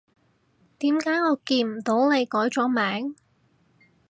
[0.79, 3.15] 點解我見唔到你改咗名？